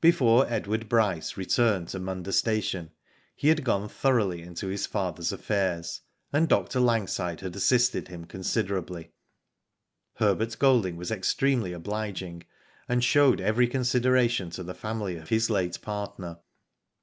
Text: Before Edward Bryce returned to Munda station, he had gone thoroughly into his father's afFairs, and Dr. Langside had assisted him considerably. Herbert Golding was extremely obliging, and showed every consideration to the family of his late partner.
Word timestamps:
Before 0.00 0.46
Edward 0.50 0.88
Bryce 0.88 1.36
returned 1.36 1.88
to 1.88 1.98
Munda 1.98 2.32
station, 2.32 2.92
he 3.36 3.48
had 3.48 3.62
gone 3.62 3.90
thoroughly 3.90 4.40
into 4.40 4.68
his 4.68 4.86
father's 4.86 5.32
afFairs, 5.32 6.00
and 6.32 6.48
Dr. 6.48 6.80
Langside 6.80 7.42
had 7.42 7.54
assisted 7.54 8.08
him 8.08 8.24
considerably. 8.24 9.10
Herbert 10.14 10.56
Golding 10.58 10.96
was 10.96 11.10
extremely 11.10 11.74
obliging, 11.74 12.44
and 12.88 13.04
showed 13.04 13.38
every 13.42 13.66
consideration 13.66 14.48
to 14.48 14.62
the 14.62 14.72
family 14.72 15.18
of 15.18 15.28
his 15.28 15.50
late 15.50 15.78
partner. 15.82 16.38